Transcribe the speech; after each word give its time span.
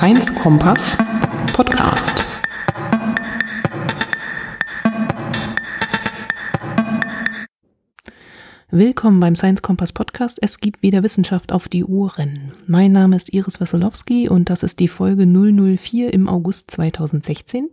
Science 0.00 0.34
Kompass 0.34 0.96
Podcast. 1.52 2.24
Willkommen 8.70 9.20
beim 9.20 9.36
Science 9.36 9.60
Kompass 9.60 9.92
Podcast. 9.92 10.38
Es 10.40 10.58
gibt 10.58 10.80
wieder 10.80 11.02
Wissenschaft 11.02 11.52
auf 11.52 11.68
die 11.68 11.84
Ohren. 11.84 12.52
Mein 12.66 12.92
Name 12.92 13.14
ist 13.14 13.34
Iris 13.34 13.60
Wassolowski 13.60 14.30
und 14.30 14.48
das 14.48 14.62
ist 14.62 14.78
die 14.78 14.88
Folge 14.88 15.26
004 15.26 16.14
im 16.14 16.30
August 16.30 16.70
2016. 16.70 17.68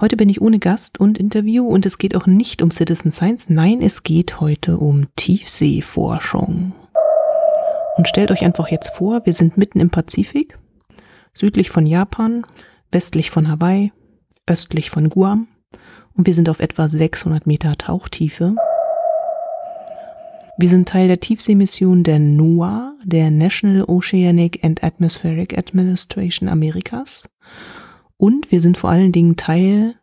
Heute 0.00 0.16
bin 0.16 0.28
ich 0.28 0.40
ohne 0.40 0.58
Gast 0.58 0.98
und 0.98 1.18
Interview 1.18 1.68
und 1.68 1.86
es 1.86 1.98
geht 1.98 2.16
auch 2.16 2.26
nicht 2.26 2.62
um 2.62 2.72
Citizen 2.72 3.12
Science. 3.12 3.48
Nein, 3.48 3.80
es 3.80 4.02
geht 4.02 4.40
heute 4.40 4.78
um 4.78 5.06
Tiefseeforschung. 5.14 6.74
Und 7.96 8.08
stellt 8.08 8.32
euch 8.32 8.42
einfach 8.42 8.66
jetzt 8.72 8.96
vor, 8.96 9.24
wir 9.24 9.32
sind 9.32 9.56
mitten 9.56 9.78
im 9.78 9.90
Pazifik, 9.90 10.58
südlich 11.34 11.70
von 11.70 11.86
Japan, 11.86 12.44
westlich 12.90 13.30
von 13.30 13.48
Hawaii, 13.48 13.92
östlich 14.46 14.90
von 14.90 15.08
Guam 15.08 15.48
und 16.14 16.26
wir 16.26 16.34
sind 16.34 16.48
auf 16.48 16.60
etwa 16.60 16.88
600 16.88 17.46
Meter 17.46 17.76
Tauchtiefe. 17.78 18.54
Wir 20.58 20.68
sind 20.68 20.88
Teil 20.88 21.06
der 21.06 21.20
Tiefseemission 21.20 22.02
der 22.02 22.18
NOAA, 22.18 22.96
der 23.04 23.30
National 23.30 23.84
Oceanic 23.84 24.64
and 24.64 24.82
Atmospheric 24.82 25.56
Administration 25.56 26.48
Amerikas. 26.48 27.28
Und 28.16 28.50
wir 28.50 28.60
sind 28.60 28.76
vor 28.76 28.90
allen 28.90 29.12
Dingen 29.12 29.36
Teil 29.36 29.94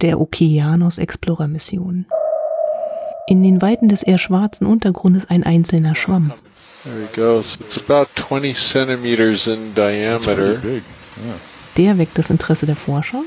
der 0.00 0.20
Okeanos 0.20 0.98
Explorer 0.98 1.46
Mission. 1.46 2.06
In 3.28 3.44
den 3.44 3.62
Weiten 3.62 3.88
des 3.88 4.02
eher 4.02 4.18
schwarzen 4.18 4.66
Untergrundes 4.66 5.30
ein 5.30 5.44
einzelner 5.44 5.94
Schwamm. 5.94 6.32
There 6.84 6.98
we 6.98 7.06
go. 7.14 7.42
So 7.42 7.62
it's 7.62 7.76
about 7.76 8.08
20 8.16 8.54
centimeters 8.54 9.46
in 9.46 9.74
diameter. 9.74 10.60
Der 11.76 11.98
weckt 11.98 12.16
das 12.16 12.30
Interesse 12.30 12.66
der 12.66 12.76
Forscher 12.76 13.22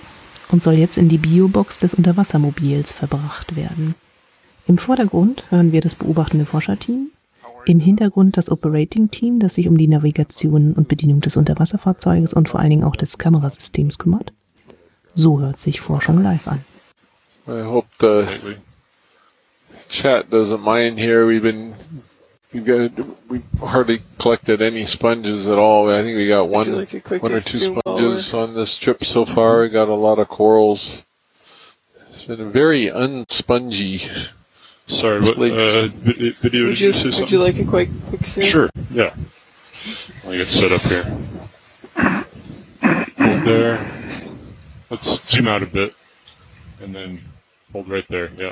und 0.49 0.63
soll 0.63 0.73
jetzt 0.73 0.97
in 0.97 1.07
die 1.07 1.17
Biobox 1.17 1.77
des 1.77 1.93
Unterwassermobils 1.93 2.91
verbracht 2.91 3.55
werden. 3.55 3.95
Im 4.65 4.77
Vordergrund 4.77 5.43
hören 5.49 5.71
wir 5.71 5.81
das 5.81 5.95
beobachtende 5.95 6.45
Forscherteam, 6.45 7.11
im 7.65 7.79
Hintergrund 7.79 8.37
das 8.37 8.49
Operating 8.49 9.11
Team, 9.11 9.39
das 9.39 9.55
sich 9.55 9.67
um 9.67 9.77
die 9.77 9.87
Navigation 9.87 10.73
und 10.73 10.87
Bedienung 10.87 11.21
des 11.21 11.37
Unterwasserfahrzeuges 11.37 12.33
und 12.33 12.49
vor 12.49 12.59
allen 12.59 12.69
Dingen 12.69 12.83
auch 12.83 12.95
des 12.95 13.17
Kamerasystems 13.17 13.97
kümmert. 13.97 14.33
So 15.13 15.39
hört 15.39 15.61
sich 15.61 15.79
Forschung 15.79 16.23
live 16.23 16.47
an. 16.47 16.65
I 17.47 17.63
hope 17.63 17.87
the 17.99 18.25
chat 19.89 20.31
doesn't 20.31 20.63
mind 20.63 20.97
here. 20.97 21.27
We've 21.27 21.41
been 21.41 21.73
we've 22.53 22.65
got 22.65 22.91
we 23.27 23.41
hardly 23.59 24.01
collected 24.19 24.61
any 24.61 24.85
sponges 24.85 25.47
at 25.47 25.57
all. 25.57 25.89
I 25.89 26.03
think 26.03 26.17
we 26.17 26.27
got 26.27 26.47
one 26.47 26.71
like 26.71 26.93
one 27.09 27.33
or 27.33 27.39
two 27.39 27.57
zoom 27.57 27.79
sponges 27.79 28.33
on 28.33 28.53
this 28.53 28.77
trip 28.77 29.03
so 29.03 29.25
far. 29.25 29.61
We 29.61 29.69
got 29.69 29.89
a 29.89 29.95
lot 29.95 30.19
of 30.19 30.29
corals. 30.29 31.03
It's 32.09 32.23
been 32.23 32.41
a 32.41 32.45
very 32.45 32.85
unspongy. 32.85 34.29
Sorry, 34.85 35.21
what 35.21 35.37
uh, 35.37 35.87
vi- 35.87 36.29
video 36.41 36.67
Would 36.67 36.79
you, 36.79 36.91
you 36.91 37.11
would 37.19 37.31
you 37.31 37.39
like 37.39 37.57
a 37.59 37.65
quick 37.65 37.89
quick 38.09 38.25
zoom? 38.25 38.45
Sure, 38.45 38.69
yeah. 38.91 39.13
I'll 40.25 40.31
get 40.31 40.47
set 40.47 40.71
up 40.71 40.81
here. 40.81 41.03
Hold 41.95 43.41
there. 43.45 43.91
Let's 44.89 45.29
zoom 45.29 45.47
out 45.47 45.63
a 45.63 45.65
bit, 45.65 45.95
and 46.81 46.93
then 46.93 47.21
hold 47.71 47.89
right 47.89 48.05
there. 48.09 48.29
Yeah. 48.37 48.51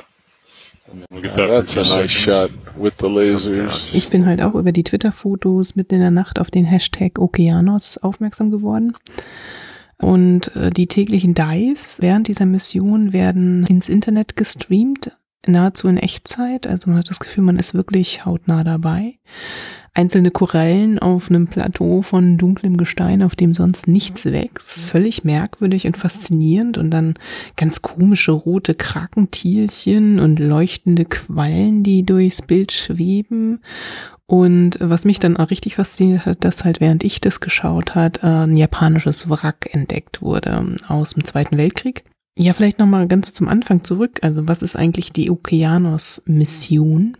Yeah, 0.88 1.22
that. 1.22 1.32
for 1.34 1.46
that's 1.48 1.76
a 1.76 1.82
two 1.82 1.88
nice 1.96 2.12
seconds. 2.12 2.12
shot 2.12 2.50
with 2.76 2.94
the 3.00 3.06
lasers. 3.06 3.88
Ich 3.92 4.08
bin 4.08 4.26
halt 4.26 4.42
auch 4.42 4.54
über 4.54 4.72
die 4.72 4.82
Twitter-Fotos 4.84 5.76
mitten 5.76 5.94
in 5.94 6.00
der 6.00 6.10
Nacht 6.10 6.38
auf 6.38 6.50
den 6.50 6.64
Hashtag 6.64 7.18
Okeanos 7.18 7.98
aufmerksam 7.98 8.50
geworden. 8.50 8.94
Und 9.98 10.54
äh, 10.56 10.70
die 10.70 10.88
täglichen 10.88 11.34
Dives 11.34 12.00
während 12.00 12.26
dieser 12.28 12.46
Mission 12.46 13.12
werden 13.12 13.64
ins 13.66 13.88
Internet 13.88 14.34
gestreamt, 14.36 15.12
nahezu 15.46 15.86
in 15.88 15.96
Echtzeit. 15.96 16.66
Also 16.66 16.90
man 16.90 16.98
hat 16.98 17.08
das 17.10 17.20
Gefühl, 17.20 17.44
man 17.44 17.56
ist 17.58 17.74
wirklich 17.74 18.24
hautnah 18.24 18.64
dabei. 18.64 19.14
Einzelne 19.94 20.30
Korallen 20.30 20.98
auf 20.98 21.28
einem 21.28 21.48
Plateau 21.48 22.00
von 22.00 22.38
dunklem 22.38 22.78
Gestein, 22.78 23.22
auf 23.22 23.36
dem 23.36 23.52
sonst 23.52 23.88
nichts 23.88 24.24
wächst. 24.24 24.84
Völlig 24.84 25.22
merkwürdig 25.24 25.86
und 25.86 25.98
faszinierend. 25.98 26.78
Und 26.78 26.90
dann 26.90 27.14
ganz 27.56 27.82
komische 27.82 28.32
rote 28.32 28.74
Krakentierchen 28.74 30.18
und 30.18 30.38
leuchtende 30.38 31.04
Quallen, 31.04 31.82
die 31.82 32.06
durchs 32.06 32.40
Bild 32.40 32.72
schweben. 32.72 33.60
Und 34.24 34.78
was 34.80 35.04
mich 35.04 35.18
dann 35.18 35.36
auch 35.36 35.50
richtig 35.50 35.74
fasziniert 35.74 36.24
hat, 36.24 36.42
dass 36.42 36.64
halt 36.64 36.80
während 36.80 37.04
ich 37.04 37.20
das 37.20 37.40
geschaut 37.40 37.94
hat, 37.94 38.22
äh, 38.22 38.28
ein 38.28 38.56
japanisches 38.56 39.28
Wrack 39.28 39.68
entdeckt 39.72 40.22
wurde 40.22 40.78
aus 40.88 41.10
dem 41.10 41.24
Zweiten 41.26 41.58
Weltkrieg. 41.58 42.04
Ja, 42.38 42.54
vielleicht 42.54 42.78
nochmal 42.78 43.08
ganz 43.08 43.34
zum 43.34 43.46
Anfang 43.46 43.84
zurück. 43.84 44.20
Also 44.22 44.48
was 44.48 44.62
ist 44.62 44.74
eigentlich 44.74 45.12
die 45.12 45.30
Okeanos-Mission? 45.30 47.18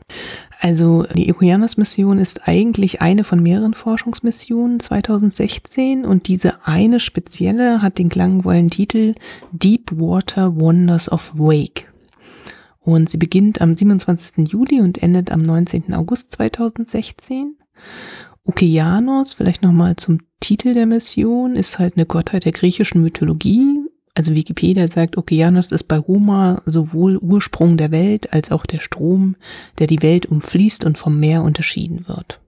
Also 0.58 1.04
die 1.14 1.30
Okeanos-Mission 1.30 2.18
ist 2.18 2.48
eigentlich 2.48 3.02
eine 3.02 3.22
von 3.22 3.42
mehreren 3.42 3.74
Forschungsmissionen 3.74 4.80
2016 4.80 6.06
und 6.06 6.28
diese 6.28 6.66
eine 6.66 6.98
spezielle 6.98 7.82
hat 7.82 7.98
den 7.98 8.08
klangvollen 8.08 8.70
Titel 8.70 9.14
Deep 9.52 9.90
Water 9.92 10.56
Wonders 10.56 11.12
of 11.12 11.34
Wake. 11.36 11.92
Und 12.80 13.10
sie 13.10 13.18
beginnt 13.18 13.60
am 13.60 13.76
27. 13.76 14.48
Juli 14.50 14.80
und 14.80 15.02
endet 15.02 15.30
am 15.30 15.42
19. 15.42 15.92
August 15.92 16.32
2016. 16.32 17.56
Okeanos, 18.44 19.34
vielleicht 19.34 19.62
nochmal 19.62 19.96
zum 19.96 20.20
Titel 20.40 20.74
der 20.74 20.86
Mission, 20.86 21.54
ist 21.54 21.78
halt 21.78 21.96
eine 21.96 22.06
Gottheit 22.06 22.44
der 22.46 22.52
griechischen 22.52 23.02
Mythologie. 23.02 23.81
Also 24.14 24.34
Wikipedia 24.34 24.86
sagt, 24.88 25.16
Okeanos 25.16 25.72
ist 25.72 25.84
bei 25.84 25.98
Homer 25.98 26.60
sowohl 26.66 27.16
Ursprung 27.16 27.78
der 27.78 27.92
Welt 27.92 28.30
als 28.32 28.50
auch 28.50 28.66
der 28.66 28.80
Strom, 28.80 29.36
der 29.78 29.86
die 29.86 30.02
Welt 30.02 30.26
umfließt 30.26 30.84
und 30.84 30.98
vom 30.98 31.18
Meer 31.18 31.42
unterschieden 31.42 32.06
wird. 32.08 32.40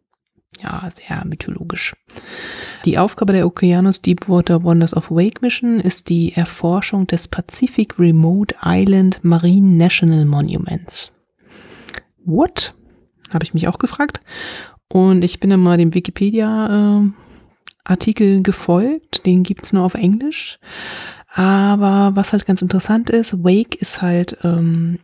Ja, 0.62 0.86
sehr 0.90 1.24
mythologisch. 1.24 1.96
Die 2.84 2.98
Aufgabe 2.98 3.32
der 3.32 3.46
Okeanos 3.46 4.02
Deepwater 4.02 4.62
Wonders 4.62 4.94
of 4.94 5.10
Wake 5.10 5.40
Mission 5.42 5.80
ist 5.80 6.10
die 6.10 6.34
Erforschung 6.34 7.06
des 7.06 7.28
Pacific 7.28 7.98
Remote 7.98 8.54
Island 8.62 9.20
Marine 9.22 9.76
National 9.76 10.26
Monuments. 10.26 11.14
What? 12.24 12.74
Habe 13.32 13.44
ich 13.44 13.54
mich 13.54 13.68
auch 13.68 13.78
gefragt. 13.78 14.20
Und 14.88 15.24
ich 15.24 15.40
bin 15.40 15.48
dann 15.50 15.60
mal 15.60 15.78
dem 15.78 15.94
Wikipedia-Artikel 15.94 18.42
gefolgt. 18.42 19.26
Den 19.26 19.42
gibt's 19.42 19.72
nur 19.72 19.84
auf 19.84 19.94
Englisch. 19.94 20.60
Aber 21.34 22.14
was 22.14 22.32
halt 22.32 22.46
ganz 22.46 22.62
interessant 22.62 23.10
ist, 23.10 23.42
Wake 23.42 23.74
ist 23.74 24.00
halt 24.00 24.38
ähm, 24.44 25.00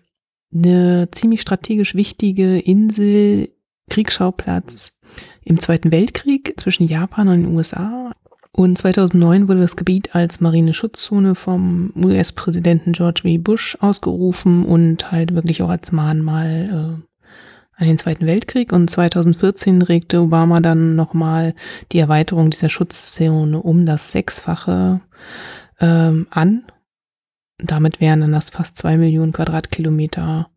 eine 0.55 1.09
ziemlich 1.11 1.41
strategisch 1.41 1.97
wichtige 1.97 2.61
Insel, 2.61 3.51
Kriegsschauplatz 3.91 5.01
im 5.43 5.59
Zweiten 5.59 5.91
Weltkrieg 5.91 6.55
zwischen 6.57 6.87
Japan 6.87 7.27
und 7.27 7.43
den 7.43 7.57
USA. 7.57 8.13
Und 8.53 8.79
2009 8.79 9.49
wurde 9.49 9.61
das 9.61 9.75
Gebiet 9.75 10.15
als 10.15 10.41
Marineschutzzone 10.41 11.35
vom 11.35 11.93
US-Präsidenten 11.97 12.93
George 12.93 13.23
W. 13.25 13.39
Bush 13.39 13.77
ausgerufen 13.81 14.65
und 14.65 15.11
halt 15.11 15.35
wirklich 15.35 15.63
auch 15.65 15.69
als 15.69 15.91
Mahnmal 15.91 16.69
äh, 16.69 17.81
an 17.81 17.89
den 17.89 17.99
Zweiten 17.99 18.27
Weltkrieg. 18.27 18.73
Und 18.73 18.89
2014 18.89 19.83
regte 19.83 20.21
Obama 20.21 20.61
dann 20.61 20.95
nochmal 20.95 21.55
die 21.91 21.99
Erweiterung 21.99 22.51
dieser 22.51 22.69
Schutzzone 22.69 23.61
um 23.61 23.85
das 23.85 24.13
Sechsfache 24.13 25.01
ähm, 25.81 26.27
an. 26.31 26.65
Damit 27.59 28.01
wären 28.01 28.23
dann 28.23 28.33
das 28.33 28.51
fast 28.51 28.79
zwei 28.79 28.97
Millionen 28.97 29.33
Quadratkilometer 29.33 30.49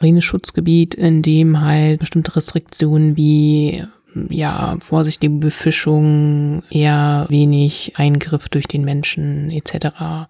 Marineschutzgebiet, 0.00 0.94
in 0.94 1.22
dem 1.22 1.60
halt 1.60 2.00
bestimmte 2.00 2.34
Restriktionen 2.36 3.16
wie 3.16 3.84
ja, 4.28 4.76
vorsichtige 4.80 5.34
Befischung, 5.34 6.62
eher 6.70 7.26
wenig 7.28 7.92
Eingriff 7.96 8.48
durch 8.48 8.66
den 8.66 8.84
Menschen 8.84 9.50
etc. 9.50 10.28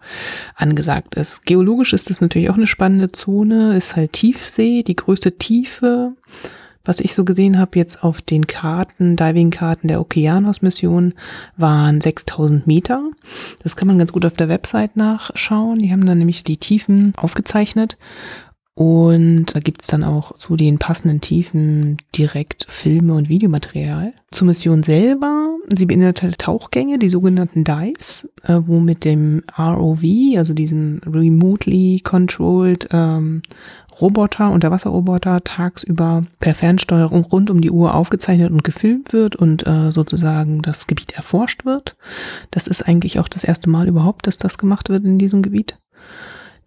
angesagt 0.54 1.14
ist. 1.14 1.46
Geologisch 1.46 1.92
ist 1.92 2.10
das 2.10 2.20
natürlich 2.20 2.50
auch 2.50 2.56
eine 2.56 2.66
spannende 2.66 3.12
Zone, 3.12 3.76
ist 3.76 3.96
halt 3.96 4.12
Tiefsee, 4.12 4.82
die 4.82 4.96
größte 4.96 5.38
Tiefe, 5.38 6.12
was 6.84 7.00
ich 7.00 7.14
so 7.14 7.24
gesehen 7.24 7.58
habe 7.58 7.78
jetzt 7.78 8.02
auf 8.02 8.22
den 8.22 8.46
Karten, 8.46 9.16
Diving-Karten 9.16 9.88
der 9.88 10.00
Okeanos-Mission, 10.00 11.14
waren 11.56 12.00
6000 12.00 12.66
Meter. 12.66 13.10
Das 13.62 13.76
kann 13.76 13.88
man 13.88 13.98
ganz 13.98 14.12
gut 14.12 14.24
auf 14.24 14.34
der 14.34 14.48
Website 14.48 14.96
nachschauen. 14.96 15.78
Die 15.78 15.92
haben 15.92 16.06
dann 16.06 16.18
nämlich 16.18 16.44
die 16.44 16.56
Tiefen 16.56 17.12
aufgezeichnet. 17.16 17.96
Und 18.74 19.46
da 19.54 19.60
gibt's 19.60 19.88
dann 19.88 20.04
auch 20.04 20.36
zu 20.36 20.56
den 20.56 20.78
passenden 20.78 21.20
Tiefen 21.20 21.98
direkt 22.16 22.66
Filme 22.68 23.14
und 23.14 23.28
Videomaterial. 23.28 24.14
Zur 24.30 24.46
Mission 24.46 24.82
selber, 24.82 25.56
sie 25.68 25.86
beinhaltet 25.86 26.38
Tauchgänge, 26.38 26.98
die 26.98 27.08
sogenannten 27.08 27.64
Dives, 27.64 28.30
äh, 28.44 28.60
wo 28.64 28.80
mit 28.80 29.04
dem 29.04 29.42
ROV, 29.58 30.02
also 30.36 30.54
diesem 30.54 31.00
remotely 31.04 32.00
controlled 32.02 32.88
ähm, 32.92 33.42
Roboter, 34.00 34.50
Unterwasserroboter, 34.50 35.42
tagsüber 35.44 36.24
per 36.38 36.54
Fernsteuerung 36.54 37.24
rund 37.24 37.50
um 37.50 37.60
die 37.60 37.70
Uhr 37.70 37.94
aufgezeichnet 37.94 38.50
und 38.50 38.64
gefilmt 38.64 39.12
wird 39.12 39.36
und 39.36 39.66
äh, 39.66 39.92
sozusagen 39.92 40.62
das 40.62 40.86
Gebiet 40.86 41.12
erforscht 41.12 41.66
wird. 41.66 41.96
Das 42.50 42.66
ist 42.66 42.82
eigentlich 42.82 43.18
auch 43.18 43.28
das 43.28 43.44
erste 43.44 43.68
Mal 43.68 43.88
überhaupt, 43.88 44.26
dass 44.26 44.38
das 44.38 44.56
gemacht 44.56 44.88
wird 44.88 45.04
in 45.04 45.18
diesem 45.18 45.42
Gebiet. 45.42 45.76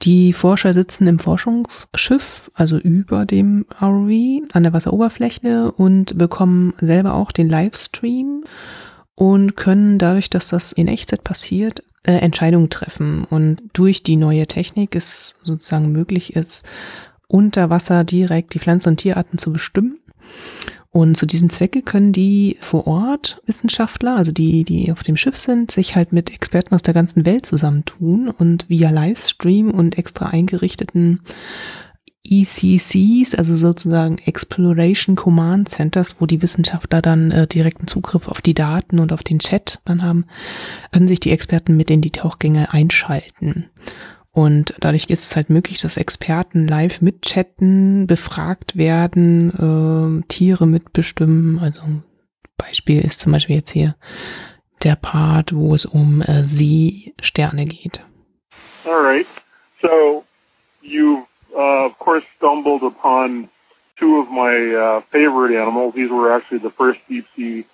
Die 0.03 0.33
Forscher 0.33 0.73
sitzen 0.73 1.07
im 1.07 1.17
Forschungsschiff, 1.17 2.51
also 2.53 2.77
über 2.77 3.25
dem 3.25 3.65
ROV, 3.81 4.44
an 4.51 4.63
der 4.63 4.73
Wasseroberfläche 4.73 5.71
und 5.71 6.17
bekommen 6.17 6.73
selber 6.81 7.13
auch 7.13 7.31
den 7.31 7.47
Livestream 7.47 8.44
und 9.15 9.55
können 9.55 10.00
dadurch, 10.00 10.29
dass 10.29 10.50
das 10.50 10.73
in 10.73 10.89
Echtzeit 10.89 11.23
passiert, 11.23 11.83
äh, 12.03 12.17
Entscheidungen 12.17 12.69
treffen. 12.69 13.23
Und 13.23 13.61
durch 13.71 14.03
die 14.03 14.17
neue 14.17 14.45
Technik 14.45 14.94
ist 14.94 15.35
sozusagen 15.41 15.94
möglich 15.94 16.35
ist, 16.35 16.65
unter 17.27 17.69
Wasser 17.69 18.03
direkt 18.03 18.53
die 18.55 18.59
Pflanzen- 18.59 18.89
und 18.89 18.97
Tierarten 18.97 19.38
zu 19.38 19.53
bestimmen. 19.53 20.00
Und 20.94 21.18
zu 21.18 21.25
diesem 21.25 21.50
Zwecke 21.50 21.81
können 21.81 22.13
die 22.13 22.56
vor 22.60 22.86
Ort 22.86 23.42
Wissenschaftler, 23.48 24.16
also 24.16 24.31
die, 24.31 24.63
die 24.63 24.92
auf 24.92 25.01
dem 25.01 25.18
Schiff 25.18 25.36
sind, 25.36 25.72
sich 25.72 25.95
halt 25.95 26.13
mit 26.13 26.31
Experten 26.31 26.75
aus 26.75 26.84
der 26.84 26.94
ganzen 26.94 27.25
Welt 27.25 27.48
zusammentun 27.48 28.30
und 28.30 28.69
via 28.69 28.92
Livestream 28.92 29.72
und 29.72 29.98
extra 29.98 30.28
eingerichteten 30.28 31.19
ECCs, 32.24 33.34
also 33.34 33.56
sozusagen 33.56 34.19
Exploration 34.19 35.16
Command 35.16 35.68
Centers, 35.68 36.22
wo 36.22 36.28
die 36.28 36.44
Wissenschaftler 36.44 37.01
dann 37.01 37.31
äh, 37.31 37.48
direkten 37.48 37.88
Zugriff 37.88 38.28
auf 38.28 38.42
die 38.42 38.54
Daten 38.54 39.00
und 39.00 39.12
auf 39.12 39.24
den 39.24 39.39
Chat 39.39 39.80
dann 39.86 40.04
haben, 40.04 40.25
können 40.92 41.07
sich 41.07 41.19
die 41.19 41.31
Experten 41.31 41.75
mit 41.75 41.89
in 41.89 42.01
die 42.01 42.12
Tauchgänge 42.12 42.72
einschalten. 42.72 43.66
Und 44.33 44.74
dadurch 44.80 45.06
ist 45.09 45.25
es 45.25 45.35
halt 45.35 45.51
möglich, 45.51 45.80
dass 45.81 45.97
Experten 45.97 46.68
live 46.68 47.01
mitchatten, 47.01 48.07
befragt 48.07 48.75
werden, 48.75 50.21
äh, 50.24 50.27
Tiere 50.27 50.65
mitbestimmen. 50.65 51.59
Also 51.59 51.81
Beispiel 52.57 53.06
ist 53.06 53.19
zum 53.19 53.31
Beispiel 53.31 53.57
jetzt 53.57 53.69
hier 53.69 53.95
der 54.83 54.95
Part, 54.95 55.56
wo 55.56 55.75
es 55.75 55.85
um 55.85 56.21
äh, 56.24 56.45
Seesterne 56.45 57.65
geht. 57.65 58.01
All 58.85 59.01
right. 59.01 59.27
So 59.81 60.24
you 60.81 61.27
uh, 61.56 61.86
of 61.86 61.97
course 62.00 62.24
stumbled 62.38 62.81
upon 62.81 63.50
two 63.97 64.19
of 64.19 64.29
my 64.31 64.74
uh, 64.74 65.01
favorite 65.12 65.56
animals. 65.56 65.94
These 65.94 66.09
were 66.09 66.33
actually 66.33 66.59
the 66.59 66.71
first 66.71 67.00
deep 67.07 67.25
sea 67.36 67.65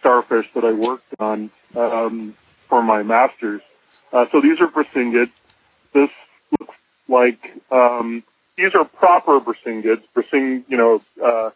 starfish 0.00 0.46
that 0.54 0.64
I 0.64 0.72
worked 0.72 1.14
on 1.20 1.50
um, 1.76 2.34
for 2.68 2.82
my 2.82 3.04
master's. 3.04 3.62
Uh, 4.12 4.26
so 4.32 4.40
these 4.40 4.60
are 4.60 4.66
Brisingids. 4.66 5.30
This 5.92 6.10
looks 6.58 6.76
like 7.08 7.38
um, 7.70 8.22
these 8.56 8.74
are 8.74 8.84
proper 8.84 9.40
Brisingids, 9.40 10.02
Brising, 10.14 10.64
you 10.68 10.76
know, 10.76 11.00
uh, 11.22 11.50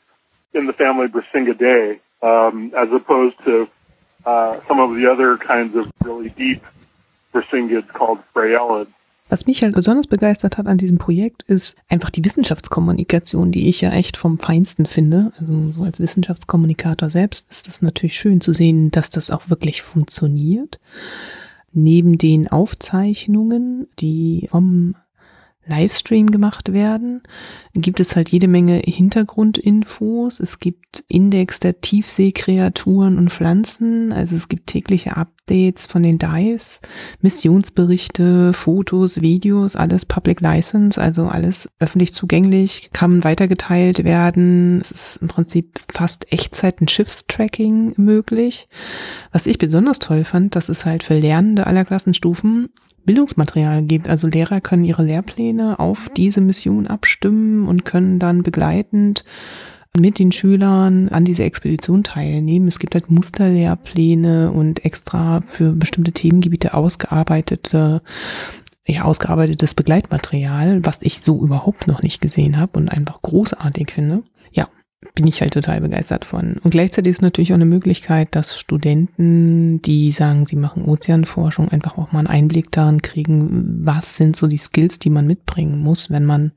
in 0.53 0.67
the 0.67 0.73
family 0.73 1.09
Brisingidae, 1.09 2.01
um, 2.23 2.73
as 2.77 2.91
opposed 2.93 3.37
to 3.45 3.69
uh, 4.25 4.61
some 4.69 4.81
of 4.81 4.97
the 4.97 5.11
other 5.11 5.37
kinds 5.37 5.77
of 5.77 5.91
really 6.03 6.31
deep 6.31 6.63
Brisingids 7.33 7.89
called 7.89 8.21
Freyelids. 8.35 8.89
Was 9.31 9.47
mich 9.47 9.63
halt 9.63 9.75
besonders 9.75 10.07
begeistert 10.07 10.59
hat 10.59 10.67
an 10.67 10.77
diesem 10.77 10.99
Projekt, 10.99 11.43
ist 11.45 11.77
einfach 11.89 12.11
die 12.11 12.25
Wissenschaftskommunikation, 12.25 13.53
die 13.53 13.69
ich 13.69 13.81
ja 13.81 13.91
echt 13.91 14.17
vom 14.19 14.39
Feinsten 14.39 14.85
finde. 14.85 15.33
Also 15.41 15.73
so 15.73 15.83
als 15.83 15.99
Wissenschaftskommunikator 15.99 17.09
selbst 17.09 17.51
ist 17.51 17.67
es 17.67 17.81
natürlich 17.81 18.19
schön 18.19 18.43
zu 18.43 18.53
sehen, 18.53 18.91
dass 18.91 19.11
das 19.11 19.31
auch 19.31 19.49
wirklich 19.49 19.83
funktioniert. 19.83 20.79
Neben 21.75 22.19
den 22.19 22.49
Aufzeichnungen, 22.49 23.89
die 23.99 24.47
vom 24.51 24.95
Livestream 25.67 26.31
gemacht 26.31 26.73
werden, 26.73 27.23
gibt 27.75 28.01
es 28.01 28.17
halt 28.17 28.31
jede 28.31 28.49
Menge 28.49 28.77
Hintergrundinfos. 28.77 30.41
Es 30.41 30.59
gibt 30.59 31.05
Index 31.09 31.59
der 31.61 31.81
Tiefseekreaturen 31.81 33.19
und 33.19 33.31
Pflanzen. 33.31 34.13
Also 34.13 34.37
es 34.37 34.49
gibt 34.49 34.69
tägliche 34.69 35.17
Updates 35.17 35.44
von 35.47 36.03
den 36.03 36.19
Dives, 36.19 36.81
Missionsberichte, 37.21 38.55
Fotos, 38.55 39.21
Videos, 39.21 39.77
alles 39.77 40.07
Public 40.07 40.41
License, 40.41 41.01
also 41.01 41.27
alles 41.27 41.69
öffentlich 41.79 42.15
zugänglich, 42.15 42.89
kann 42.95 43.25
weitergeteilt 43.25 44.05
werden. 44.05 44.81
Es 44.81 44.91
ist 44.91 45.17
im 45.21 45.29
Prinzip 45.29 45.81
fast 45.93 46.33
Echtzeit 46.33 46.81
ein 46.81 46.89
Schiffstracking 46.89 47.93
möglich. 47.97 48.69
Was 49.33 49.47
ich 49.47 49.59
besonders 49.59 49.99
toll 49.99 50.25
fand, 50.25 50.57
das 50.57 50.71
ist 50.71 50.87
halt 50.87 51.03
für 51.03 51.19
Lernende 51.19 51.67
aller 51.67 51.85
Klassenstufen 51.85 52.71
Bildungsmaterial 53.05 53.83
gibt. 53.83 54.09
Also 54.09 54.29
Lehrer 54.29 54.63
können 54.63 54.85
ihre 54.85 55.05
Lehrpläne 55.05 55.79
auf 55.79 56.09
diese 56.17 56.41
Mission 56.41 56.87
abstimmen 56.87 57.69
und 57.69 57.85
können 57.85 58.19
dann 58.19 58.43
begleitend 58.43 59.25
mit 59.99 60.19
den 60.19 60.33
Schülern 60.33 61.09
an 61.09 61.25
dieser 61.25 61.45
Expedition 61.45 62.03
teilnehmen. 62.03 62.69
Es 62.69 62.79
gibt 62.79 62.95
halt 62.95 63.11
Musterlehrpläne 63.11 64.51
und 64.51 64.85
extra 64.85 65.41
für 65.41 65.73
bestimmte 65.73 66.13
Themengebiete 66.13 66.75
ausgearbeitete 66.75 68.03
ja, 68.87 69.05
ausgearbeitetes 69.05 69.73
Begleitmaterial, 69.73 70.85
was 70.85 71.01
ich 71.01 71.21
so 71.21 71.43
überhaupt 71.43 71.87
noch 71.87 72.03
nicht 72.03 72.21
gesehen 72.21 72.59
habe 72.59 72.79
und 72.79 72.91
einfach 72.91 73.23
großartig 73.23 73.91
finde 73.91 74.25
bin 75.15 75.27
ich 75.27 75.41
halt 75.41 75.53
total 75.53 75.81
begeistert 75.81 76.25
von. 76.25 76.57
Und 76.63 76.71
gleichzeitig 76.71 77.11
ist 77.11 77.23
natürlich 77.23 77.53
auch 77.53 77.57
eine 77.57 77.67
Möglichkeit, 77.67 78.35
dass 78.35 78.59
Studenten, 78.59 79.83
die 79.83 80.11
sagen, 80.13 80.45
sie 80.45 80.57
machen 80.57 80.87
Ozeanforschung, 80.87 81.69
einfach 81.69 81.99
auch 81.99 82.13
mal 82.13 82.21
einen 82.21 82.29
Einblick 82.29 82.73
darin 82.73 83.03
kriegen, 83.03 83.85
was 83.85 84.17
sind 84.17 84.37
so 84.37 84.47
die 84.47 84.57
Skills, 84.57 84.99
die 84.99 85.11
man 85.11 85.27
mitbringen 85.27 85.79
muss, 85.79 86.11
wenn 86.11 86.25
man 86.25 86.53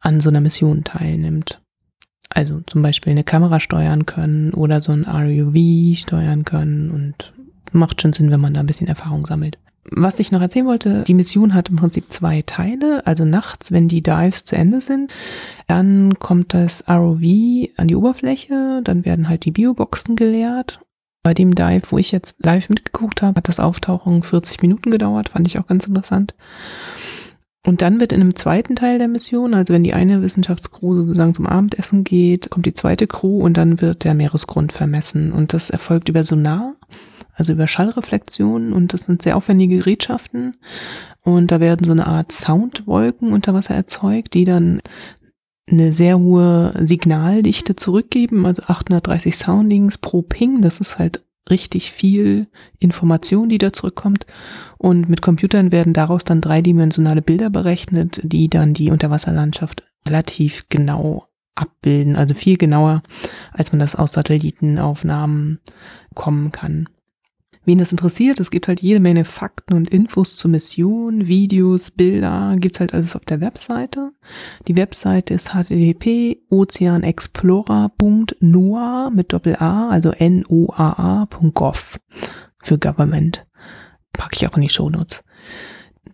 an 0.00 0.20
so 0.20 0.28
einer 0.28 0.40
Mission 0.40 0.84
teilnimmt. 0.84 1.60
Also 2.30 2.60
zum 2.66 2.82
Beispiel 2.82 3.10
eine 3.10 3.24
Kamera 3.24 3.60
steuern 3.60 4.06
können 4.06 4.54
oder 4.54 4.80
so 4.80 4.92
ein 4.92 5.04
RUV 5.04 5.98
steuern 5.98 6.44
können 6.44 6.90
und 6.90 7.32
macht 7.72 8.00
schon 8.00 8.12
Sinn, 8.12 8.30
wenn 8.30 8.40
man 8.40 8.54
da 8.54 8.60
ein 8.60 8.66
bisschen 8.66 8.88
Erfahrung 8.88 9.26
sammelt 9.26 9.58
was 9.92 10.18
ich 10.18 10.30
noch 10.30 10.40
erzählen 10.40 10.66
wollte, 10.66 11.04
die 11.04 11.14
Mission 11.14 11.54
hat 11.54 11.68
im 11.68 11.76
Prinzip 11.76 12.10
zwei 12.10 12.42
Teile. 12.42 13.06
Also 13.06 13.24
nachts, 13.24 13.72
wenn 13.72 13.88
die 13.88 14.02
Dives 14.02 14.44
zu 14.44 14.56
Ende 14.56 14.80
sind, 14.80 15.10
dann 15.66 16.18
kommt 16.18 16.54
das 16.54 16.84
ROV 16.88 17.22
an 17.76 17.88
die 17.88 17.96
Oberfläche, 17.96 18.82
dann 18.84 19.04
werden 19.04 19.28
halt 19.28 19.44
die 19.44 19.50
Bioboxen 19.50 20.16
geleert. 20.16 20.80
Bei 21.22 21.34
dem 21.34 21.54
Dive, 21.54 21.82
wo 21.90 21.98
ich 21.98 22.12
jetzt 22.12 22.44
live 22.44 22.68
mitgeguckt 22.68 23.20
habe, 23.22 23.38
hat 23.38 23.48
das 23.48 23.60
Auftauchen 23.60 24.22
40 24.22 24.62
Minuten 24.62 24.90
gedauert, 24.90 25.30
fand 25.30 25.46
ich 25.46 25.58
auch 25.58 25.66
ganz 25.66 25.86
interessant. 25.86 26.34
Und 27.66 27.82
dann 27.82 28.00
wird 28.00 28.12
in 28.12 28.22
einem 28.22 28.36
zweiten 28.36 28.74
Teil 28.74 28.98
der 28.98 29.08
Mission, 29.08 29.52
also 29.52 29.74
wenn 29.74 29.84
die 29.84 29.92
eine 29.92 30.22
Wissenschaftscrew 30.22 30.96
sozusagen 30.96 31.34
zum 31.34 31.46
Abendessen 31.46 32.04
geht, 32.04 32.50
kommt 32.50 32.64
die 32.64 32.74
zweite 32.74 33.06
Crew 33.06 33.40
und 33.40 33.56
dann 33.56 33.80
wird 33.82 34.04
der 34.04 34.14
Meeresgrund 34.14 34.72
vermessen. 34.72 35.32
Und 35.32 35.52
das 35.52 35.68
erfolgt 35.68 36.08
über 36.08 36.22
Sonar 36.22 36.76
also 37.40 37.54
über 37.54 37.66
Schallreflexionen. 37.66 38.72
Und 38.72 38.92
das 38.92 39.02
sind 39.02 39.22
sehr 39.22 39.36
aufwendige 39.36 39.78
Gerätschaften. 39.78 40.56
Und 41.24 41.50
da 41.50 41.58
werden 41.58 41.84
so 41.84 41.92
eine 41.92 42.06
Art 42.06 42.30
Soundwolken 42.30 43.32
unter 43.32 43.54
Wasser 43.54 43.74
erzeugt, 43.74 44.34
die 44.34 44.44
dann 44.44 44.80
eine 45.68 45.92
sehr 45.92 46.18
hohe 46.18 46.74
Signaldichte 46.78 47.76
zurückgeben, 47.76 48.44
also 48.44 48.62
830 48.66 49.36
Soundings 49.36 49.98
pro 49.98 50.22
Ping, 50.22 50.62
das 50.62 50.80
ist 50.80 50.98
halt 50.98 51.24
richtig 51.50 51.92
viel 51.92 52.48
Information, 52.78 53.48
die 53.48 53.58
da 53.58 53.72
zurückkommt. 53.72 54.26
Und 54.78 55.08
mit 55.08 55.22
Computern 55.22 55.72
werden 55.72 55.92
daraus 55.92 56.24
dann 56.24 56.40
dreidimensionale 56.40 57.22
Bilder 57.22 57.50
berechnet, 57.50 58.20
die 58.22 58.48
dann 58.48 58.74
die 58.74 58.90
Unterwasserlandschaft 58.90 59.84
relativ 60.06 60.66
genau 60.68 61.26
abbilden, 61.54 62.16
also 62.16 62.34
viel 62.34 62.56
genauer, 62.56 63.02
als 63.52 63.72
man 63.72 63.80
das 63.80 63.94
aus 63.94 64.12
Satellitenaufnahmen 64.12 65.60
kommen 66.14 66.52
kann. 66.52 66.88
Wen 67.64 67.76
das 67.76 67.92
interessiert, 67.92 68.40
es 68.40 68.50
gibt 68.50 68.68
halt 68.68 68.80
jede 68.80 69.00
Menge 69.00 69.26
Fakten 69.26 69.74
und 69.74 69.90
Infos 69.90 70.36
zur 70.36 70.50
Mission, 70.50 71.28
Videos, 71.28 71.90
Bilder, 71.90 72.56
gibt's 72.58 72.80
halt 72.80 72.94
alles 72.94 73.14
auf 73.14 73.26
der 73.26 73.42
Webseite. 73.42 74.12
Die 74.66 74.78
Webseite 74.78 75.34
ist 75.34 75.52
http 75.52 76.38
ozeanexplorer.noaa 76.48 79.10
mit 79.10 79.30
Doppel 79.32 79.56
A, 79.56 79.90
also 79.90 80.12
N-O-A-A.gov 80.12 81.98
für 82.62 82.78
Government. 82.78 83.46
Packe 84.14 84.36
ich 84.36 84.48
auch 84.48 84.56
in 84.56 84.62
die 84.62 84.70
Shownotes. 84.70 85.22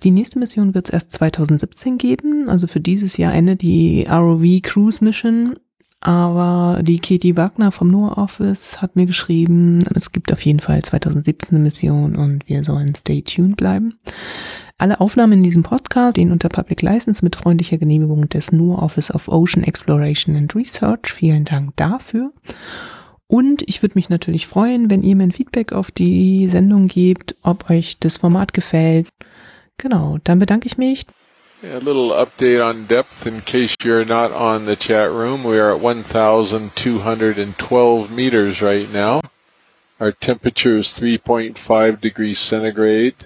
Die 0.03 0.11
nächste 0.11 0.41
Mission 0.41 0.75
wird 0.75 0.89
es 0.89 0.93
erst 0.93 1.13
2017 1.13 1.97
geben, 1.97 2.49
also 2.49 2.67
für 2.67 2.81
dieses 2.81 3.17
Jahr 3.17 3.33
endet 3.33 3.63
die 3.63 4.05
ROV 4.09 4.43
Cruise 4.63 5.03
Mission 5.03 5.57
Aber 6.07 6.85
die 6.85 7.01
Katie 7.01 7.37
Wagner 7.37 7.73
vom 7.73 7.91
NOAA 7.91 8.13
Office 8.23 8.81
hat 8.81 8.95
mir 8.95 9.07
geschrieben, 9.07 9.85
es 9.93 10.13
gibt 10.13 10.33
auf 10.33 10.41
jeden 10.43 10.61
Fall 10.61 10.81
2017 10.81 11.57
eine 11.57 11.65
Mission 11.65 12.15
und 12.15 12.49
wir 12.49 12.63
sollen 12.63 12.95
stay 12.95 13.23
tuned 13.23 13.57
bleiben. 13.57 13.99
Alle 14.79 15.01
Aufnahmen 15.01 15.33
in 15.33 15.43
diesem 15.43 15.65
Podcast 15.65 16.13
stehen 16.17 16.31
unter 16.31 16.49
Public 16.49 16.81
License 16.83 17.25
mit 17.25 17.35
freundlicher 17.35 17.79
Genehmigung 17.79 18.29
des 18.29 18.53
NOAA 18.53 18.85
Office 18.85 19.13
of 19.13 19.27
Ocean 19.27 19.65
Exploration 19.65 20.37
and 20.37 20.55
Research. 20.55 21.13
Vielen 21.13 21.45
Dank 21.45 21.75
dafür. 21.75 22.33
Und 23.27 23.69
ich 23.69 23.83
würde 23.83 23.97
mich 23.97 24.09
natürlich 24.09 24.47
freuen, 24.47 24.89
wenn 24.91 25.03
ihr 25.03 25.17
mir 25.17 25.25
ein 25.25 25.33
Feedback 25.33 25.73
auf 25.73 25.91
die 25.91 26.47
Sendung 26.47 26.87
gebt, 26.87 27.35
ob 27.43 27.69
euch 27.69 27.99
das 27.99 28.19
Format 28.19 28.53
gefällt. 28.53 29.09
Genau, 29.77 30.19
dann 30.23 30.39
bedanke 30.39 30.69
ich 30.69 30.79
mich. 30.79 31.05
A 31.69 31.81
little 31.81 32.11
update 32.11 32.65
on 32.65 32.87
depth 32.87 33.27
in 33.27 33.41
case 33.41 33.75
you're 33.83 34.05
not 34.05 34.31
on 34.31 34.67
the 34.67 34.77
chat 34.77 35.11
room. 35.11 35.43
We 35.43 35.59
are 35.59 35.75
at 35.75 35.81
1,212 35.81 38.11
meters 38.13 38.63
right 38.63 38.89
now. 38.89 39.21
Our 39.99 40.13
temperature 40.13 40.77
is 40.77 40.91
3.5 40.91 42.01
degrees 42.01 42.39
centigrade. 42.39 43.17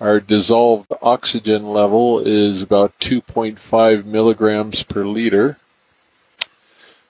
Our 0.00 0.20
dissolved 0.20 0.92
oxygen 1.02 1.66
level 1.66 2.20
is 2.20 2.62
about 2.62 2.96
2.5 3.00 4.04
milligrams 4.04 4.84
per 4.84 5.04
liter. 5.04 5.56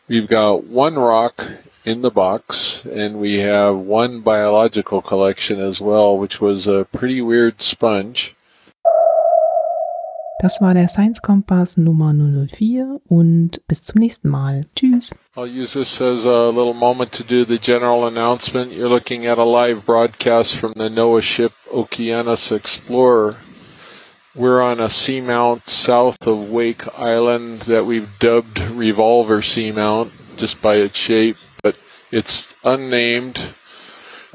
We've 0.09 0.29
got 0.29 0.65
one 0.65 0.95
rock 0.95 1.47
in 1.85 2.01
the 2.01 2.11
box 2.11 2.87
and 2.87 3.21
we 3.21 3.41
have 3.41 3.77
one 3.77 4.23
biological 4.23 5.03
collection 5.03 5.61
as 5.61 5.79
well, 5.79 6.17
which 6.17 6.41
was 6.41 6.69
a 6.69 6.87
pretty 6.91 7.21
weird 7.21 7.61
sponge. 7.61 8.35
Das 10.41 10.63
war 10.63 10.73
der 10.73 10.89
Science 10.89 11.21
Kompass 11.21 11.77
Nummer 11.77 12.15
004 12.15 13.03
und 13.07 13.61
bis 13.69 13.83
zum 13.83 14.01
nächsten 14.01 14.31
Mal. 14.31 14.65
Tschüss. 14.75 15.15
I'll 15.37 15.47
use 15.47 15.79
this 15.79 16.01
as 16.01 16.25
a 16.25 16.49
little 16.49 16.73
moment 16.73 17.13
to 17.13 17.25
do 17.25 17.45
the 17.45 17.59
general 17.59 18.07
announcement. 18.07 18.73
You're 18.73 18.89
looking 18.89 19.27
at 19.27 19.37
a 19.37 19.45
live 19.45 19.85
broadcast 19.85 20.57
from 20.57 20.73
the 20.73 20.89
NOAA 20.89 21.21
ship 21.21 21.53
Okeanos 21.71 22.53
Explorer. 22.53 23.37
We're 24.35 24.63
on 24.63 24.81
a 24.81 24.89
seamount 24.89 25.69
south 25.69 26.27
of 26.27 26.49
Wake 26.49 26.89
Island 26.99 27.61
that 27.69 27.85
we've 27.85 28.09
dubbed 28.19 28.61
Revolver 28.61 29.43
Seamount 29.43 30.11
just 30.39 30.63
by 30.63 30.77
its 30.77 30.97
shape, 30.97 31.37
but 31.63 31.77
it's 32.11 32.55
unnamed. 32.65 33.45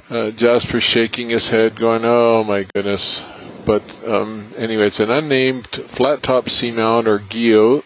Uh, 0.07 0.29
Jasper's 0.29 0.83
shaking 0.83 1.31
his 1.31 1.49
head 1.49 1.75
going, 1.77 2.05
oh 2.05 2.43
my 2.43 2.67
goodness. 2.75 3.25
But 3.65 3.83
um, 4.07 4.53
anyway, 4.57 4.87
it's 4.87 4.99
an 4.99 5.09
unnamed 5.09 5.67
flat 5.67 6.21
top 6.21 6.45
seamount 6.45 7.07
or 7.07 7.19
guyot. 7.19 7.83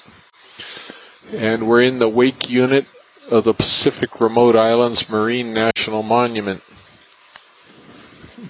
And 1.31 1.67
we're 1.67 1.81
in 1.81 1.99
the 1.99 2.09
wake 2.09 2.49
unit 2.49 2.85
of 3.29 3.43
the 3.43 3.53
Pacific 3.53 4.19
Remote 4.19 4.55
Islands 4.55 5.09
Marine 5.09 5.53
National 5.53 6.03
Monument. 6.03 6.61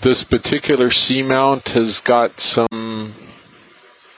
This 0.01 0.24
particular 0.24 0.89
seamount 0.89 1.69
has 1.69 2.00
got 2.00 2.39
some 2.39 3.13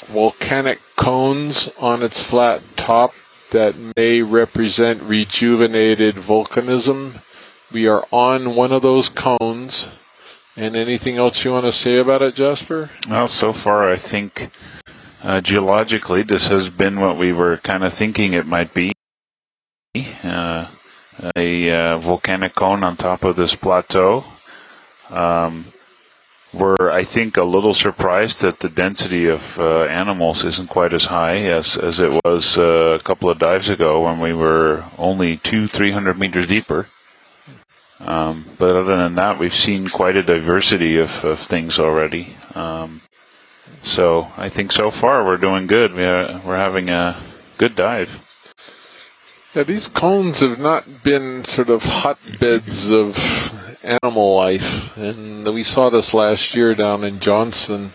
volcanic 0.07 0.79
cones 0.95 1.69
on 1.79 2.03
its 2.03 2.21
flat 2.21 2.61
top 2.77 3.13
that 3.51 3.75
may 3.97 4.21
represent 4.21 5.01
rejuvenated 5.03 6.15
volcanism. 6.15 7.21
We 7.71 7.87
are 7.87 8.05
on 8.11 8.55
one 8.55 8.71
of 8.71 8.81
those 8.81 9.09
cones. 9.09 9.87
And 10.57 10.75
anything 10.75 11.17
else 11.17 11.43
you 11.45 11.51
want 11.51 11.65
to 11.65 11.71
say 11.71 11.97
about 11.97 12.21
it, 12.21 12.35
Jasper? 12.35 12.89
Well, 13.07 13.27
so 13.27 13.53
far 13.53 13.89
I 13.91 13.95
think 13.95 14.51
uh, 15.23 15.39
geologically 15.41 16.23
this 16.23 16.49
has 16.49 16.69
been 16.69 16.99
what 16.99 17.17
we 17.17 17.31
were 17.31 17.57
kind 17.57 17.83
of 17.83 17.93
thinking 17.93 18.33
it 18.33 18.45
might 18.45 18.73
be. 18.73 18.93
Uh, 20.23 20.67
a 21.35 21.71
uh, 21.71 21.97
volcanic 21.99 22.55
cone 22.55 22.83
on 22.83 22.97
top 22.97 23.23
of 23.23 23.35
this 23.35 23.55
plateau. 23.55 24.23
Um, 25.09 25.71
we're, 26.53 26.91
I 26.91 27.03
think, 27.03 27.37
a 27.37 27.43
little 27.43 27.73
surprised 27.73 28.41
that 28.41 28.59
the 28.59 28.69
density 28.69 29.27
of 29.27 29.57
uh, 29.59 29.83
animals 29.83 30.43
isn't 30.43 30.69
quite 30.69 30.93
as 30.93 31.05
high 31.05 31.43
as, 31.47 31.77
as 31.77 31.99
it 31.99 32.19
was 32.25 32.57
uh, 32.57 32.97
a 32.99 33.03
couple 33.03 33.29
of 33.29 33.39
dives 33.39 33.69
ago 33.69 34.01
when 34.01 34.19
we 34.19 34.33
were 34.33 34.83
only 34.97 35.37
two, 35.37 35.67
three 35.67 35.91
hundred 35.91 36.19
meters 36.19 36.47
deeper. 36.47 36.87
Um, 38.05 38.45
but 38.57 38.75
other 38.75 38.97
than 38.97 39.15
that, 39.15 39.39
we've 39.39 39.53
seen 39.53 39.87
quite 39.87 40.15
a 40.15 40.23
diversity 40.23 40.97
of, 40.97 41.23
of 41.23 41.39
things 41.39 41.79
already. 41.79 42.35
Um, 42.55 43.01
so 43.83 44.27
I 44.37 44.49
think 44.49 44.71
so 44.71 44.91
far 44.91 45.25
we're 45.25 45.37
doing 45.37 45.67
good. 45.67 45.93
We 45.93 46.03
are, 46.03 46.41
we're 46.45 46.57
having 46.57 46.89
a 46.89 47.21
good 47.57 47.75
dive. 47.75 48.09
Yeah, 49.53 49.63
these 49.63 49.87
cones 49.87 50.39
have 50.39 50.59
not 50.59 51.03
been 51.03 51.43
sort 51.43 51.69
of 51.69 51.83
hotbeds 51.83 52.91
of 52.91 53.17
animal 53.83 54.35
life, 54.35 54.95
and 54.95 55.45
we 55.53 55.63
saw 55.63 55.89
this 55.89 56.13
last 56.13 56.55
year 56.55 56.73
down 56.73 57.03
in 57.03 57.19
Johnson. 57.19 57.91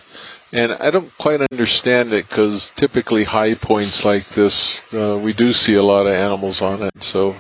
And 0.53 0.73
I 0.73 0.91
don't 0.91 1.17
quite 1.19 1.41
understand 1.51 2.13
it 2.13 2.29
because 2.29 2.71
typically 2.71 3.25
high 3.25 3.55
points 3.55 4.05
like 4.05 4.29
this, 4.29 4.83
uh, 4.93 5.19
we 5.19 5.33
do 5.33 5.53
see 5.53 5.75
a 5.75 5.83
lot 5.83 6.07
of 6.07 6.15
animals 6.15 6.63
on 6.63 6.83
it. 6.83 7.03
So 7.03 7.37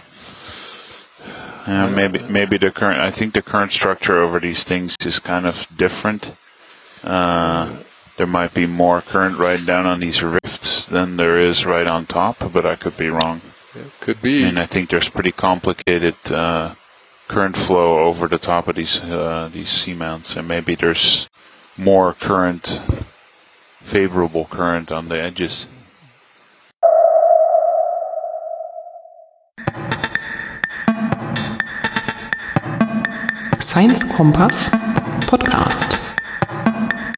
uh, 1.66 1.88
maybe 1.88 2.20
maybe 2.20 2.58
the 2.58 2.70
current. 2.70 3.00
I 3.00 3.10
think 3.10 3.34
the 3.34 3.42
current 3.42 3.72
structure 3.72 4.22
over 4.22 4.40
these 4.40 4.64
things 4.64 4.96
is 5.04 5.18
kind 5.18 5.46
of 5.46 5.66
different. 5.76 6.32
Uh, 7.02 7.82
there 8.16 8.26
might 8.26 8.54
be 8.54 8.66
more 8.66 9.00
current 9.00 9.38
right 9.38 9.64
down 9.64 9.86
on 9.86 10.00
these 10.00 10.22
rifts 10.22 10.86
than 10.86 11.16
there 11.16 11.40
is 11.40 11.66
right 11.66 11.86
on 11.86 12.06
top, 12.06 12.52
but 12.52 12.64
I 12.64 12.76
could 12.76 12.96
be 12.96 13.10
wrong. 13.10 13.42
It 13.74 13.92
could 14.00 14.22
be. 14.22 14.44
And 14.44 14.58
I 14.58 14.66
think 14.66 14.88
there's 14.88 15.08
pretty 15.08 15.32
complicated 15.32 16.16
uh, 16.30 16.74
current 17.28 17.56
flow 17.56 17.98
over 18.04 18.28
the 18.28 18.38
top 18.38 18.68
of 18.68 18.76
these 18.76 19.00
uh, 19.00 19.50
these 19.52 19.68
seamounts, 19.68 20.36
and 20.36 20.48
maybe 20.48 20.76
there's 20.76 21.28
more 21.76 22.14
current, 22.14 22.80
favorable 23.82 24.46
current 24.46 24.90
on 24.92 25.08
the 25.08 25.20
edges. 25.20 25.66
Science 33.76 34.04
Kompass 34.08 34.70
Podcast. 35.28 36.05